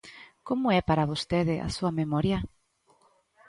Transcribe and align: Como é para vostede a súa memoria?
Como 0.47 0.67
é 0.77 0.79
para 0.89 1.09
vostede 1.11 1.55
a 1.67 1.69
súa 1.75 1.91
memoria? 2.01 2.39